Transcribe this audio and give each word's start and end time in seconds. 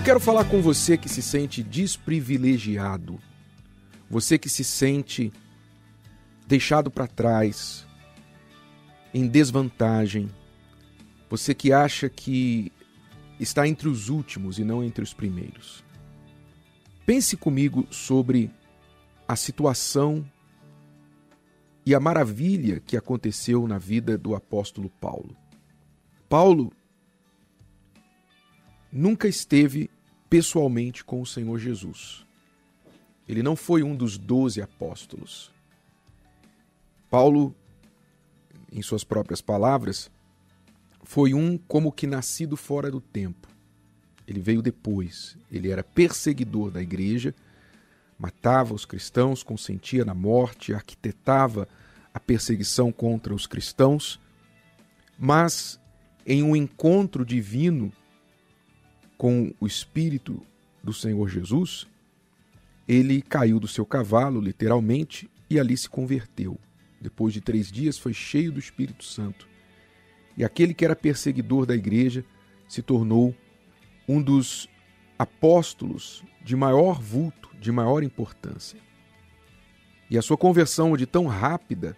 Eu 0.00 0.04
quero 0.04 0.18
falar 0.18 0.46
com 0.46 0.62
você 0.62 0.96
que 0.96 1.10
se 1.10 1.20
sente 1.20 1.62
desprivilegiado, 1.62 3.20
você 4.08 4.38
que 4.38 4.48
se 4.48 4.64
sente 4.64 5.30
deixado 6.46 6.90
para 6.90 7.06
trás, 7.06 7.86
em 9.12 9.28
desvantagem, 9.28 10.30
você 11.28 11.54
que 11.54 11.70
acha 11.70 12.08
que 12.08 12.72
está 13.38 13.68
entre 13.68 13.90
os 13.90 14.08
últimos 14.08 14.58
e 14.58 14.64
não 14.64 14.82
entre 14.82 15.04
os 15.04 15.12
primeiros. 15.12 15.84
Pense 17.04 17.36
comigo 17.36 17.86
sobre 17.90 18.50
a 19.28 19.36
situação 19.36 20.24
e 21.84 21.94
a 21.94 22.00
maravilha 22.00 22.80
que 22.80 22.96
aconteceu 22.96 23.68
na 23.68 23.76
vida 23.76 24.16
do 24.16 24.34
apóstolo 24.34 24.88
Paulo. 24.98 25.36
Paulo 26.26 26.72
nunca 28.92 29.28
esteve 29.28 29.90
pessoalmente 30.28 31.04
com 31.04 31.20
o 31.20 31.26
Senhor 31.26 31.58
Jesus. 31.58 32.24
Ele 33.28 33.42
não 33.42 33.54
foi 33.54 33.82
um 33.82 33.94
dos 33.94 34.18
doze 34.18 34.60
apóstolos. 34.60 35.52
Paulo, 37.08 37.54
em 38.72 38.82
suas 38.82 39.04
próprias 39.04 39.40
palavras, 39.40 40.10
foi 41.02 41.34
um 41.34 41.58
como 41.58 41.92
que 41.92 42.06
nascido 42.06 42.56
fora 42.56 42.90
do 42.90 43.00
tempo. 43.00 43.48
Ele 44.26 44.40
veio 44.40 44.62
depois. 44.62 45.36
Ele 45.50 45.70
era 45.70 45.82
perseguidor 45.82 46.70
da 46.70 46.80
igreja, 46.80 47.34
matava 48.18 48.74
os 48.74 48.84
cristãos, 48.84 49.42
consentia 49.42 50.04
na 50.04 50.14
morte, 50.14 50.72
arquitetava 50.72 51.68
a 52.12 52.20
perseguição 52.20 52.92
contra 52.92 53.34
os 53.34 53.46
cristãos, 53.46 54.20
mas 55.18 55.80
em 56.26 56.42
um 56.42 56.54
encontro 56.54 57.24
divino 57.24 57.92
com 59.20 59.52
o 59.60 59.66
Espírito 59.66 60.40
do 60.82 60.94
Senhor 60.94 61.28
Jesus, 61.28 61.86
ele 62.88 63.20
caiu 63.20 63.60
do 63.60 63.68
seu 63.68 63.84
cavalo, 63.84 64.40
literalmente, 64.40 65.30
e 65.50 65.60
ali 65.60 65.76
se 65.76 65.90
converteu. 65.90 66.58
Depois 66.98 67.34
de 67.34 67.42
três 67.42 67.70
dias, 67.70 67.98
foi 67.98 68.14
cheio 68.14 68.50
do 68.50 68.58
Espírito 68.58 69.04
Santo. 69.04 69.46
E 70.38 70.42
aquele 70.42 70.72
que 70.72 70.86
era 70.86 70.96
perseguidor 70.96 71.66
da 71.66 71.76
igreja 71.76 72.24
se 72.66 72.80
tornou 72.80 73.36
um 74.08 74.22
dos 74.22 74.70
apóstolos 75.18 76.24
de 76.42 76.56
maior 76.56 76.98
vulto, 76.98 77.50
de 77.60 77.70
maior 77.70 78.02
importância. 78.02 78.80
E 80.08 80.16
a 80.16 80.22
sua 80.22 80.38
conversão 80.38 80.96
de 80.96 81.04
tão 81.04 81.26
rápida, 81.26 81.94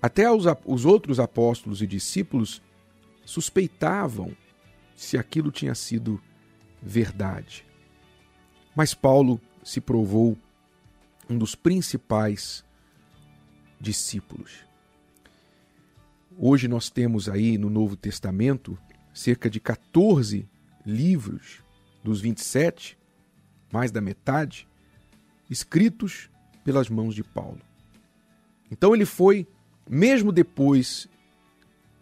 até 0.00 0.30
os, 0.30 0.44
os 0.64 0.84
outros 0.84 1.18
apóstolos 1.18 1.82
e 1.82 1.86
discípulos 1.88 2.62
suspeitavam 3.24 4.36
se 5.00 5.16
aquilo 5.16 5.50
tinha 5.50 5.74
sido 5.74 6.20
verdade. 6.82 7.64
Mas 8.76 8.92
Paulo 8.92 9.40
se 9.64 9.80
provou 9.80 10.36
um 11.26 11.38
dos 11.38 11.54
principais 11.54 12.62
discípulos. 13.80 14.62
Hoje 16.38 16.68
nós 16.68 16.90
temos 16.90 17.30
aí 17.30 17.56
no 17.56 17.70
Novo 17.70 17.96
Testamento 17.96 18.78
cerca 19.14 19.48
de 19.48 19.58
14 19.58 20.46
livros 20.84 21.64
dos 22.04 22.20
27, 22.20 22.98
mais 23.72 23.90
da 23.90 24.02
metade, 24.02 24.68
escritos 25.48 26.28
pelas 26.62 26.90
mãos 26.90 27.14
de 27.14 27.24
Paulo. 27.24 27.62
Então 28.70 28.94
ele 28.94 29.06
foi, 29.06 29.48
mesmo 29.88 30.30
depois 30.30 31.08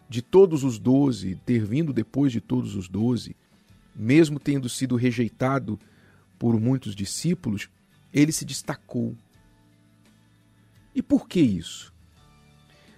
de 0.09 0.23
todos 0.23 0.63
os 0.63 0.79
doze, 0.79 1.39
ter 1.45 1.63
vindo 1.63 1.93
depois 1.93 2.31
de 2.31 2.41
todos 2.41 2.75
os 2.75 2.89
doze, 2.89 3.35
mesmo 3.95 4.39
tendo 4.39 4.67
sido 4.67 4.95
rejeitado 4.95 5.79
por 6.39 6.59
muitos 6.59 6.95
discípulos, 6.95 7.69
ele 8.11 8.31
se 8.31 8.43
destacou. 8.43 9.15
E 10.95 11.01
por 11.03 11.27
que 11.27 11.39
isso? 11.39 11.93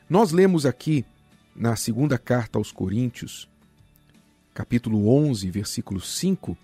Nós 0.10 0.32
lemos 0.32 0.66
aqui 0.66 1.04
na 1.54 1.76
segunda 1.76 2.18
carta 2.18 2.58
aos 2.58 2.72
Coríntios, 2.72 3.50
capítulo 4.54 5.10
11, 5.10 5.52
versículo 5.52 6.00
5, 6.00 6.58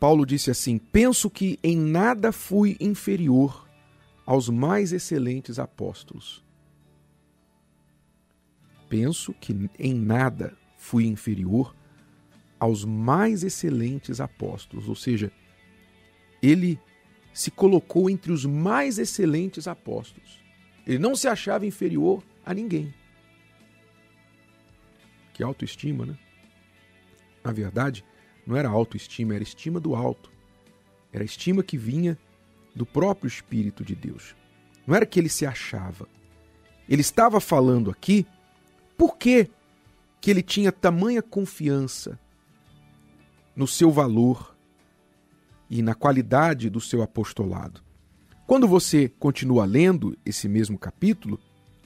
Paulo 0.00 0.24
disse 0.24 0.50
assim: 0.50 0.78
Penso 0.78 1.28
que 1.28 1.58
em 1.62 1.76
nada 1.76 2.32
fui 2.32 2.76
inferior 2.80 3.68
aos 4.24 4.48
mais 4.48 4.92
excelentes 4.92 5.58
apóstolos 5.58 6.47
penso 8.88 9.34
que 9.34 9.68
em 9.78 9.94
nada 9.94 10.56
fui 10.76 11.06
inferior 11.06 11.74
aos 12.58 12.84
mais 12.84 13.44
excelentes 13.44 14.20
apóstolos, 14.20 14.88
ou 14.88 14.94
seja, 14.94 15.30
ele 16.42 16.80
se 17.32 17.50
colocou 17.50 18.10
entre 18.10 18.32
os 18.32 18.44
mais 18.44 18.98
excelentes 18.98 19.68
apóstolos. 19.68 20.40
Ele 20.86 20.98
não 20.98 21.14
se 21.14 21.28
achava 21.28 21.66
inferior 21.66 22.22
a 22.44 22.52
ninguém. 22.54 22.92
Que 25.34 25.42
autoestima, 25.42 26.04
né? 26.04 26.18
Na 27.44 27.52
verdade, 27.52 28.04
não 28.46 28.56
era 28.56 28.68
autoestima, 28.68 29.34
era 29.34 29.42
estima 29.42 29.78
do 29.78 29.94
alto. 29.94 30.32
Era 31.12 31.22
estima 31.22 31.62
que 31.62 31.76
vinha 31.76 32.18
do 32.74 32.84
próprio 32.84 33.28
Espírito 33.28 33.84
de 33.84 33.94
Deus. 33.94 34.34
Não 34.86 34.96
era 34.96 35.06
que 35.06 35.20
ele 35.20 35.28
se 35.28 35.46
achava. 35.46 36.08
Ele 36.88 37.02
estava 37.02 37.40
falando 37.40 37.90
aqui 37.90 38.26
por 38.98 39.16
que, 39.16 39.48
que 40.20 40.28
ele 40.28 40.42
tinha 40.42 40.72
tamanha 40.72 41.22
confiança 41.22 42.18
no 43.54 43.66
seu 43.66 43.92
valor 43.92 44.56
e 45.70 45.80
na 45.80 45.94
qualidade 45.94 46.68
do 46.68 46.80
seu 46.80 47.00
apostolado? 47.00 47.80
Quando 48.44 48.66
você 48.66 49.08
continua 49.08 49.64
lendo 49.64 50.18
esse 50.26 50.48
mesmo 50.48 50.76
capítulo, 50.76 51.38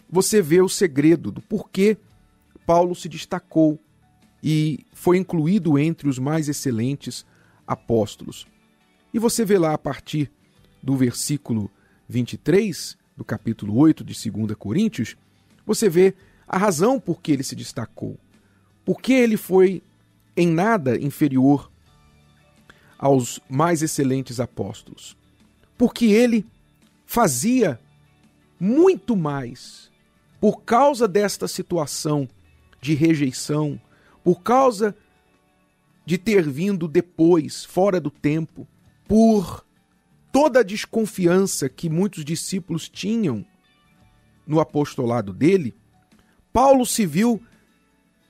você 0.09 0.41
vê 0.41 0.63
o 0.63 0.69
segredo 0.69 1.31
do 1.31 1.43
porquê 1.43 1.99
Paulo 2.65 2.95
se 2.95 3.09
destacou 3.11 3.79
e 4.43 4.87
foi 4.95 5.19
incluído 5.19 5.79
entre 5.79 6.09
os 6.09 6.19
mais 6.19 6.49
excelentes 6.49 7.27
apóstolos. 7.67 8.47
E 9.13 9.19
você 9.19 9.45
vê 9.45 9.59
lá 9.59 9.75
a 9.75 9.79
partir 9.79 10.31
do 10.83 10.97
versículo 10.97 11.71
23 12.09 12.97
do 13.15 13.25
capítulo 13.25 13.77
8 13.77 14.03
de 14.03 14.31
2 14.31 14.55
Coríntios, 14.55 15.17
você 15.67 15.89
vê 15.89 16.15
a 16.53 16.59
razão 16.59 17.01
por 17.01 17.23
que 17.23 17.33
ele 17.33 17.43
se 17.43 17.57
destacou. 17.57 18.19
Porque 18.85 19.15
ele 19.15 19.39
foi 19.39 19.83
em 20.37 20.47
nada 20.47 21.01
inferior 21.01 21.73
aos 22.99 23.41
mais 23.49 23.83
excelentes 23.83 24.39
apóstolos. 24.39 25.17
Porque 25.79 26.05
ele 26.07 26.45
fazia 27.07 27.81
muito 28.61 29.17
mais 29.17 29.91
por 30.39 30.63
causa 30.63 31.09
desta 31.09 31.49
situação 31.49 32.29
de 32.81 32.95
rejeição, 32.95 33.81
por 34.23 34.43
causa 34.43 34.95
de 36.05 36.19
ter 36.19 36.49
vindo 36.49 36.87
depois, 36.87 37.65
fora 37.65 38.01
do 38.01 38.11
tempo, 38.11 38.67
por 39.07 39.65
toda 40.31 40.61
a 40.61 40.65
desconfiança 40.65 41.69
que 41.69 41.89
muitos 41.89 42.25
discípulos 42.25 42.89
tinham 42.89 43.45
no 44.47 44.61
apostolado 44.61 45.33
dele, 45.33 45.75
Paulo 46.53 46.85
se 46.85 47.07
viu 47.07 47.43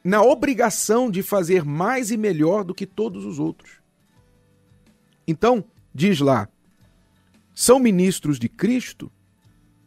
na 0.05 0.23
obrigação 0.23 1.11
de 1.11 1.23
fazer 1.23 1.65
mais 1.65 2.11
e 2.11 2.17
melhor 2.17 2.65
do 2.65 2.75
que 2.75 2.87
todos 2.87 3.25
os 3.25 3.39
outros. 3.39 3.73
Então, 5.27 5.65
diz 5.95 6.21
lá: 6.21 6.49
são 7.55 7.79
ministros 7.79 8.39
de 8.39 8.49
Cristo? 8.49 9.11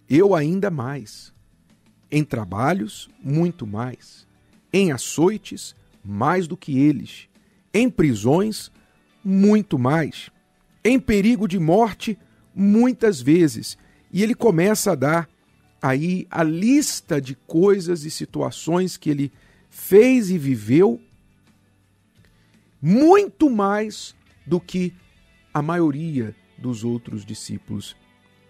Eu 0.09 0.35
ainda 0.35 0.69
mais. 0.69 1.34
Em 2.12 2.23
trabalhos, 2.23 3.09
muito 3.22 3.66
mais. 3.66 4.28
Em 4.72 4.91
açoites, 4.91 5.75
mais 6.03 6.47
do 6.47 6.56
que 6.56 6.78
eles. 6.78 7.28
Em 7.73 7.90
prisões, 7.90 8.72
muito 9.23 9.79
mais. 9.79 10.29
Em 10.84 10.99
perigo 10.99 11.47
de 11.47 11.58
morte, 11.58 12.17
muitas 12.53 13.20
vezes. 13.20 13.78
E 14.11 14.22
ele 14.22 14.35
começa 14.35 14.91
a 14.91 14.96
dar 14.96 15.29
aí 15.85 16.26
a 16.32 16.41
lista 16.41 17.22
de 17.22 17.35
coisas 17.35 18.05
e 18.05 18.09
situações 18.09 18.97
que 18.97 19.08
ele 19.08 19.32
fez 19.70 20.32
e 20.32 20.37
viveu 20.37 20.99
muito 22.82 23.52
mais 23.52 24.16
do 24.47 24.59
que 24.59 24.91
a 25.53 25.61
maioria 25.61 26.35
dos 26.58 26.84
outros 26.84 27.23
discípulos 27.23 27.96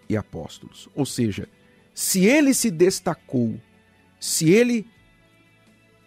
e 0.08 0.16
apóstolos. 0.16 0.88
Ou 0.94 1.04
seja, 1.04 1.46
se 1.92 2.24
ele 2.24 2.54
se 2.54 2.70
destacou, 2.70 3.60
se 4.18 4.48
ele 4.48 4.86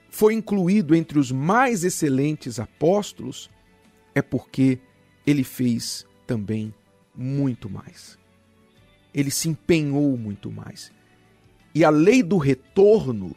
foi 0.09 0.33
incluído 0.33 0.95
entre 0.95 1.19
os 1.19 1.31
mais 1.31 1.83
excelentes 1.83 2.59
apóstolos, 2.59 3.51
é 4.15 4.21
porque 4.23 4.79
ele 5.27 5.43
fez 5.43 6.07
também 6.25 6.73
muito 7.15 7.69
mais. 7.69 8.17
Ele 9.13 9.29
se 9.29 9.47
empenhou 9.47 10.17
muito 10.17 10.51
mais. 10.51 10.91
E 11.73 11.83
a 11.83 11.89
lei 11.89 12.23
do 12.23 12.37
retorno 12.37 13.35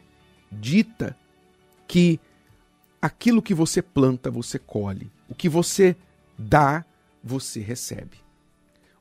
dita 0.51 1.17
que 1.87 2.19
aquilo 3.01 3.41
que 3.41 3.53
você 3.53 3.81
planta, 3.81 4.31
você 4.31 4.57
colhe. 4.57 5.11
O 5.29 5.35
que 5.35 5.49
você 5.49 5.95
dá, 6.37 6.85
você 7.23 7.59
recebe. 7.59 8.17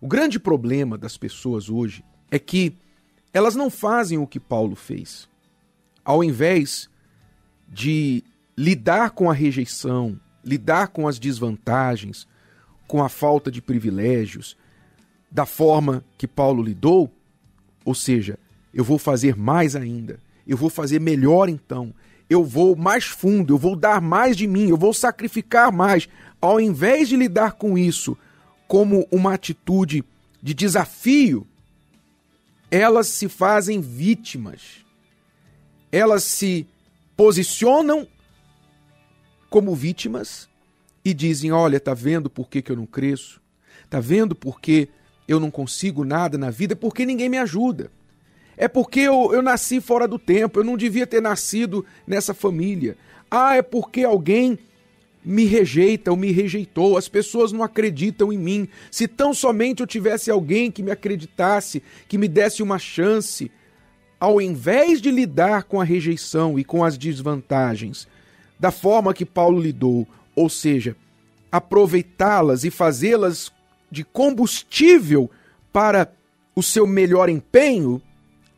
O 0.01 0.09
grande 0.09 0.39
problema 0.39 0.99
das 0.99 1.17
pessoas 1.17 1.69
hoje 1.71 2.05
é 2.31 2.39
que 2.39 2.77
elas 3.33 3.55
não 3.55 3.71
fazem 3.71 4.19
o 4.19 4.27
que 4.27 4.41
Paulo 4.41 4.75
fez. 4.75 5.29
Ao 6.05 6.23
invés 6.23 6.91
de 7.69 8.23
lidar 8.57 9.11
com 9.11 9.31
a 9.31 9.35
rejeição, 9.35 10.21
lidar 10.45 10.89
com 10.89 11.07
as 11.07 11.19
desvantagens, 11.19 12.27
com 12.87 13.03
a 13.03 13.09
falta 13.09 13.51
de 13.51 13.63
privilégios, 13.63 14.57
da 15.31 15.47
forma 15.47 16.05
que 16.19 16.27
Paulo 16.27 16.63
lidou, 16.63 17.11
ou 17.85 17.95
seja, 17.95 18.39
eu 18.73 18.85
vou 18.85 18.99
fazer 18.99 19.37
mais 19.37 19.77
ainda, 19.77 20.19
eu 20.47 20.57
vou 20.57 20.71
fazer 20.71 21.01
melhor 21.01 21.49
então, 21.49 21.95
eu 22.29 22.45
vou 22.45 22.75
mais 22.75 23.05
fundo, 23.05 23.55
eu 23.55 23.59
vou 23.59 23.77
dar 23.77 24.01
mais 24.01 24.37
de 24.37 24.47
mim, 24.47 24.69
eu 24.69 24.77
vou 24.77 24.95
sacrificar 24.95 25.71
mais. 25.71 26.09
Ao 26.41 26.61
invés 26.61 27.09
de 27.09 27.17
lidar 27.17 27.53
com 27.53 27.77
isso 27.77 28.17
como 28.67 29.07
uma 29.11 29.35
atitude 29.35 30.03
de 30.43 30.55
desafio, 30.55 31.47
elas 32.71 33.07
se 33.09 33.29
fazem 33.29 33.81
vítimas. 33.81 34.83
Elas 35.91 36.25
se 36.25 36.67
posicionam 37.15 38.09
como 39.51 39.75
vítimas 39.75 40.49
e 41.05 41.13
dizem: 41.13 41.53
Olha, 41.53 41.79
tá 41.79 41.93
vendo 41.93 42.31
por 42.31 42.49
que, 42.49 42.63
que 42.63 42.73
eu 42.73 42.77
não 42.77 42.87
cresço? 42.87 43.43
Tá 43.91 44.01
vendo 44.01 44.35
por 44.35 44.59
que 44.59 44.89
eu 45.29 45.39
não 45.39 45.51
consigo 45.51 46.03
nada 46.03 46.39
na 46.39 46.51
vida? 46.51 46.75
Porque 46.75 47.05
ninguém 47.05 47.29
me 47.29 47.37
ajuda. 47.37 47.93
É 48.57 48.69
porque 48.69 49.01
eu, 49.01 49.33
eu 49.33 49.43
nasci 49.43 49.81
fora 49.81 50.07
do 50.07 50.19
tempo, 50.19 50.61
eu 50.61 50.65
não 50.65 50.77
devia 50.77 51.07
ter 51.07 51.21
nascido 51.21 51.85
nessa 52.07 52.35
família. 52.35 52.97
Ah, 53.31 53.57
é 53.57 53.63
porque 53.63 54.05
alguém 54.05 54.59
me 55.25 55.45
rejeita 55.45 56.11
ou 56.11 56.17
me 56.17 56.33
rejeitou, 56.33 56.97
as 56.97 57.09
pessoas 57.09 57.53
não 57.53 57.63
acreditam 57.63 58.33
em 58.33 58.39
mim. 58.39 58.69
Se 58.91 59.07
tão 59.07 59.33
somente 59.33 59.81
eu 59.81 59.87
tivesse 59.87 60.31
alguém 60.31 60.71
que 60.71 60.83
me 60.83 60.91
acreditasse, 60.91 61.83
que 62.09 62.19
me 62.19 62.29
desse 62.29 62.63
uma 62.63 62.79
chance, 62.79 63.51
ao 64.19 64.41
invés 64.41 65.01
de 65.01 65.11
lidar 65.11 65.65
com 65.65 65.81
a 65.81 65.85
rejeição 65.85 66.59
e 66.59 66.65
com 66.65 66.85
as 66.85 66.99
desvantagens 66.99 68.07
da 68.59 68.71
forma 68.71 69.13
que 69.13 69.25
Paulo 69.25 69.61
lidou, 69.61 70.07
ou 70.37 70.49
seja, 70.49 70.97
aproveitá-las 71.51 72.63
e 72.63 72.71
fazê-las 72.71 73.51
de 73.91 74.05
combustível 74.05 75.29
para 75.73 76.13
o 76.55 76.63
seu 76.63 76.87
melhor 76.87 77.29
empenho, 77.29 78.01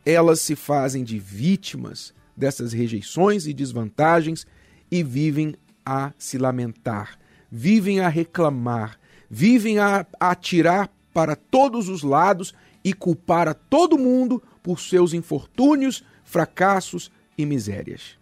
elas 0.05 0.39
se 0.39 0.55
fazem 0.55 1.03
de 1.03 1.17
vítimas 1.17 2.13
dessas 2.37 2.71
rejeições 2.71 3.47
e 3.47 3.53
desvantagens 3.53 4.45
e 4.91 5.01
vivem 5.01 5.55
a 5.83 6.13
se 6.17 6.37
lamentar, 6.37 7.17
vivem 7.51 7.99
a 7.99 8.07
reclamar, 8.07 8.99
vivem 9.29 9.79
a 9.79 10.05
atirar 10.19 10.89
para 11.13 11.35
todos 11.35 11.89
os 11.89 12.03
lados 12.03 12.53
e 12.83 12.93
culpar 12.93 13.47
a 13.47 13.53
todo 13.53 13.97
mundo 13.97 14.41
por 14.61 14.79
seus 14.79 15.13
infortúnios, 15.13 16.03
fracassos 16.23 17.11
e 17.37 17.45
misérias. 17.45 18.17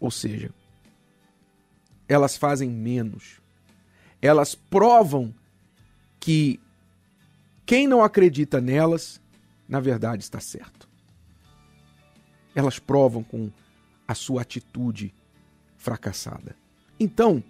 Ou 0.00 0.10
seja, 0.10 0.50
elas 2.08 2.36
fazem 2.36 2.70
menos. 2.70 3.40
Elas 4.20 4.54
provam 4.54 5.34
que 6.20 6.60
quem 7.66 7.86
não 7.86 8.02
acredita 8.02 8.60
nelas, 8.60 9.20
na 9.68 9.80
verdade 9.80 10.22
está 10.22 10.40
certo. 10.40 10.91
Elas 12.54 12.78
provam 12.78 13.22
com 13.22 13.50
a 14.06 14.14
sua 14.14 14.42
atitude 14.42 15.14
fracassada. 15.76 16.54
Então, 16.98 17.42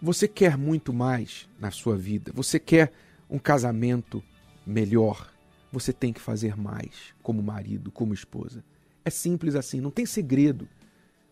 você 0.00 0.28
quer 0.28 0.56
muito 0.56 0.92
mais 0.92 1.48
na 1.58 1.70
sua 1.70 1.96
vida, 1.96 2.32
você 2.34 2.58
quer 2.58 2.92
um 3.28 3.38
casamento 3.38 4.22
melhor, 4.66 5.32
você 5.72 5.92
tem 5.92 6.12
que 6.12 6.20
fazer 6.20 6.56
mais 6.56 7.14
como 7.22 7.42
marido, 7.42 7.90
como 7.90 8.14
esposa. 8.14 8.64
É 9.04 9.10
simples 9.10 9.54
assim, 9.54 9.80
não 9.80 9.90
tem 9.90 10.06
segredo. 10.06 10.68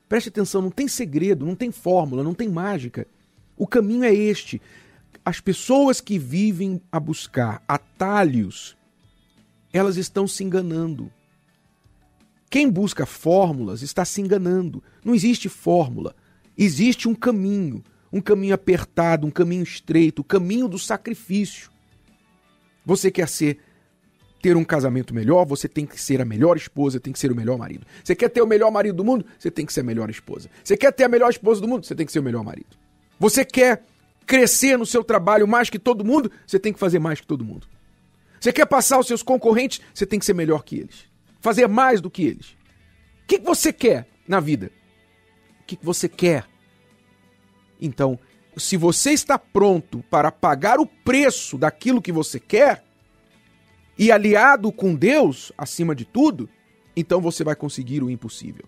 Preste 0.08 0.28
atenção, 0.28 0.60
não 0.60 0.70
tem 0.70 0.86
segredo, 0.86 1.46
não 1.46 1.56
tem 1.56 1.72
fórmula, 1.72 2.22
não 2.22 2.34
tem 2.34 2.48
mágica. 2.48 3.06
O 3.56 3.66
caminho 3.66 4.04
é 4.04 4.12
este. 4.12 4.60
As 5.24 5.40
pessoas 5.40 6.00
que 6.00 6.18
vivem 6.18 6.80
a 6.92 7.00
buscar 7.00 7.62
atalhos, 7.66 8.76
elas 9.72 9.96
estão 9.96 10.26
se 10.26 10.44
enganando. 10.44 11.10
Quem 12.50 12.70
busca 12.70 13.04
fórmulas 13.04 13.82
está 13.82 14.04
se 14.04 14.20
enganando. 14.20 14.82
Não 15.04 15.14
existe 15.14 15.48
fórmula. 15.48 16.14
Existe 16.56 17.08
um 17.08 17.14
caminho, 17.14 17.82
um 18.12 18.20
caminho 18.20 18.54
apertado, 18.54 19.26
um 19.26 19.30
caminho 19.30 19.62
estreito, 19.62 20.22
o 20.22 20.24
caminho 20.24 20.68
do 20.68 20.78
sacrifício. 20.78 21.70
Você 22.86 23.10
quer 23.10 23.28
ser 23.28 23.58
ter 24.44 24.58
um 24.58 24.64
casamento 24.64 25.14
melhor, 25.14 25.46
você 25.46 25.66
tem 25.66 25.86
que 25.86 25.98
ser 25.98 26.20
a 26.20 26.24
melhor 26.24 26.54
esposa, 26.54 27.00
tem 27.00 27.14
que 27.14 27.18
ser 27.18 27.32
o 27.32 27.34
melhor 27.34 27.56
marido. 27.56 27.86
Você 28.04 28.14
quer 28.14 28.28
ter 28.28 28.42
o 28.42 28.46
melhor 28.46 28.70
marido 28.70 28.96
do 28.96 29.04
mundo, 29.04 29.24
você 29.38 29.50
tem 29.50 29.64
que 29.64 29.72
ser 29.72 29.80
a 29.80 29.84
melhor 29.84 30.10
esposa. 30.10 30.50
Você 30.62 30.76
quer 30.76 30.92
ter 30.92 31.04
a 31.04 31.08
melhor 31.08 31.30
esposa 31.30 31.62
do 31.62 31.66
mundo, 31.66 31.86
você 31.86 31.94
tem 31.94 32.04
que 32.04 32.12
ser 32.12 32.18
o 32.18 32.22
melhor 32.22 32.44
marido. 32.44 32.76
Você 33.18 33.42
quer 33.42 33.82
crescer 34.26 34.76
no 34.76 34.84
seu 34.84 35.02
trabalho 35.02 35.48
mais 35.48 35.70
que 35.70 35.78
todo 35.78 36.04
mundo, 36.04 36.30
você 36.46 36.58
tem 36.58 36.74
que 36.74 36.78
fazer 36.78 36.98
mais 36.98 37.22
que 37.22 37.26
todo 37.26 37.42
mundo. 37.42 37.66
Você 38.38 38.52
quer 38.52 38.66
passar 38.66 38.98
os 38.98 39.06
seus 39.06 39.22
concorrentes, 39.22 39.80
você 39.94 40.04
tem 40.04 40.18
que 40.18 40.26
ser 40.26 40.34
melhor 40.34 40.62
que 40.62 40.76
eles. 40.76 41.06
Fazer 41.44 41.68
mais 41.68 42.00
do 42.00 42.10
que 42.10 42.24
eles. 42.24 42.56
O 43.22 43.26
que 43.28 43.38
você 43.38 43.72
quer 43.72 44.08
na 44.26 44.40
vida? 44.40 44.72
o 45.64 45.66
que 45.66 45.78
você 45.82 46.08
quer. 46.08 46.44
Então, 47.80 48.18
se 48.56 48.76
você 48.76 49.10
está 49.10 49.38
pronto 49.38 50.04
para 50.10 50.30
pagar 50.30 50.78
o 50.78 50.86
preço 50.86 51.56
daquilo 51.56 52.02
que 52.02 52.12
você 52.12 52.38
quer, 52.38 52.84
e 53.96 54.12
aliado 54.12 54.70
com 54.72 54.94
Deus 54.94 55.52
acima 55.56 55.94
de 55.94 56.04
tudo, 56.04 56.48
então 56.96 57.20
você 57.20 57.42
vai 57.42 57.54
conseguir 57.54 58.02
o 58.02 58.10
impossível. 58.10 58.64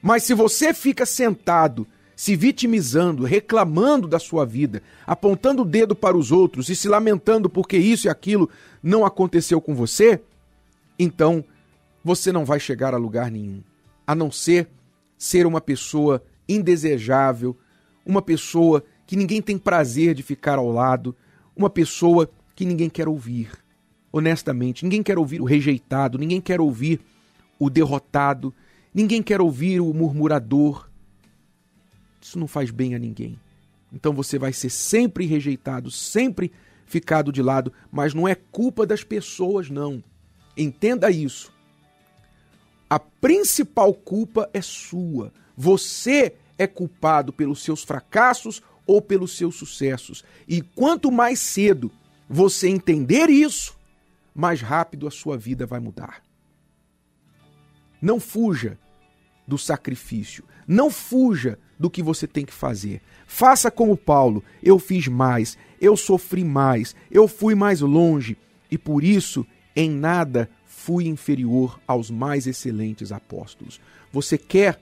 Mas 0.00 0.22
se 0.22 0.34
você 0.34 0.72
fica 0.72 1.04
sentado, 1.04 1.86
se 2.14 2.36
vitimizando, 2.36 3.24
reclamando 3.24 4.06
da 4.06 4.18
sua 4.18 4.46
vida, 4.46 4.82
apontando 5.06 5.62
o 5.62 5.64
dedo 5.64 5.94
para 5.94 6.16
os 6.16 6.30
outros 6.30 6.68
e 6.68 6.76
se 6.76 6.88
lamentando 6.88 7.50
porque 7.50 7.76
isso 7.76 8.06
e 8.06 8.10
aquilo 8.10 8.48
não 8.80 9.04
aconteceu 9.04 9.60
com 9.60 9.74
você, 9.74 10.20
então 10.98 11.44
você 12.02 12.32
não 12.32 12.44
vai 12.44 12.58
chegar 12.58 12.94
a 12.94 12.98
lugar 12.98 13.30
nenhum, 13.30 13.62
a 14.06 14.14
não 14.14 14.30
ser 14.30 14.68
ser 15.16 15.46
uma 15.46 15.60
pessoa 15.60 16.22
indesejável, 16.48 17.56
uma 18.06 18.22
pessoa 18.22 18.84
que 19.06 19.16
ninguém 19.16 19.42
tem 19.42 19.58
prazer 19.58 20.14
de 20.14 20.22
ficar 20.22 20.58
ao 20.58 20.70
lado, 20.70 21.14
uma 21.56 21.68
pessoa 21.68 22.30
que 22.54 22.64
ninguém 22.64 22.88
quer 22.88 23.08
ouvir. 23.08 23.50
Honestamente, 24.12 24.84
ninguém 24.84 25.02
quer 25.02 25.18
ouvir 25.18 25.40
o 25.40 25.44
rejeitado, 25.44 26.18
ninguém 26.18 26.40
quer 26.40 26.60
ouvir 26.60 27.00
o 27.58 27.68
derrotado, 27.68 28.54
ninguém 28.94 29.22
quer 29.22 29.40
ouvir 29.40 29.80
o 29.80 29.92
murmurador. 29.92 30.88
Isso 32.20 32.38
não 32.38 32.46
faz 32.46 32.70
bem 32.70 32.94
a 32.94 32.98
ninguém. 32.98 33.38
Então 33.92 34.12
você 34.12 34.38
vai 34.38 34.52
ser 34.52 34.70
sempre 34.70 35.26
rejeitado, 35.26 35.90
sempre 35.90 36.52
ficado 36.86 37.32
de 37.32 37.42
lado, 37.42 37.72
mas 37.90 38.14
não 38.14 38.26
é 38.26 38.34
culpa 38.34 38.86
das 38.86 39.04
pessoas, 39.04 39.68
não. 39.68 40.02
Entenda 40.58 41.10
isso 41.10 41.56
a 42.88 42.98
principal 42.98 43.92
culpa 43.92 44.48
é 44.52 44.62
sua. 44.62 45.32
Você 45.56 46.34
é 46.56 46.66
culpado 46.66 47.32
pelos 47.32 47.62
seus 47.62 47.82
fracassos 47.82 48.62
ou 48.86 49.02
pelos 49.02 49.36
seus 49.36 49.56
sucessos. 49.56 50.24
E 50.46 50.62
quanto 50.62 51.12
mais 51.12 51.38
cedo 51.38 51.90
você 52.28 52.68
entender 52.68 53.28
isso, 53.28 53.76
mais 54.34 54.62
rápido 54.62 55.06
a 55.06 55.10
sua 55.10 55.36
vida 55.36 55.66
vai 55.66 55.80
mudar. 55.80 56.22
Não 58.00 58.18
fuja 58.18 58.78
do 59.46 59.58
sacrifício. 59.58 60.44
Não 60.66 60.90
fuja 60.90 61.58
do 61.78 61.90
que 61.90 62.02
você 62.02 62.26
tem 62.26 62.44
que 62.44 62.52
fazer. 62.52 63.02
Faça 63.26 63.70
como 63.70 63.96
Paulo. 63.96 64.42
Eu 64.62 64.78
fiz 64.78 65.08
mais, 65.08 65.58
eu 65.80 65.96
sofri 65.96 66.44
mais, 66.44 66.94
eu 67.10 67.28
fui 67.28 67.54
mais 67.54 67.80
longe 67.80 68.36
e 68.70 68.78
por 68.78 69.04
isso 69.04 69.46
em 69.78 69.88
nada 69.88 70.50
fui 70.66 71.06
inferior 71.06 71.78
aos 71.86 72.10
mais 72.10 72.48
excelentes 72.48 73.12
apóstolos. 73.12 73.80
Você 74.12 74.36
quer 74.36 74.80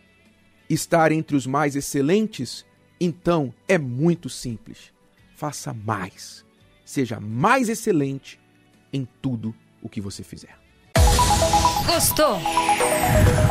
estar 0.70 1.12
entre 1.12 1.36
os 1.36 1.46
mais 1.46 1.76
excelentes? 1.76 2.64
Então 2.98 3.52
é 3.68 3.76
muito 3.76 4.30
simples. 4.30 4.90
Faça 5.36 5.74
mais. 5.74 6.46
Seja 6.82 7.20
mais 7.20 7.68
excelente 7.68 8.40
em 8.90 9.06
tudo 9.20 9.54
o 9.82 9.88
que 9.90 10.00
você 10.00 10.22
fizer. 10.22 10.58
Gostou? 11.84 12.38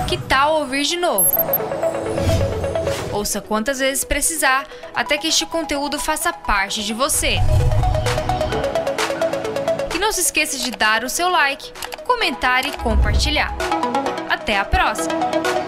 Que 0.07 0.17
tal 0.17 0.61
ouvir 0.61 0.83
de 0.83 0.97
novo? 0.97 1.29
Ouça 3.13 3.39
quantas 3.39 3.77
vezes 3.77 4.03
precisar 4.03 4.67
até 4.95 5.15
que 5.15 5.27
este 5.27 5.45
conteúdo 5.45 5.99
faça 5.99 6.33
parte 6.33 6.83
de 6.83 6.93
você. 6.93 7.37
Não 10.05 10.11
se 10.11 10.21
esqueça 10.21 10.59
de 10.59 10.69
dar 10.69 11.03
o 11.03 11.09
seu 11.09 11.29
like 11.29 11.73
comentar 12.03 12.63
e 12.63 12.71
compartilhar. 12.73 13.51
Até 14.29 14.55
a 14.55 14.63
próxima! 14.63 15.64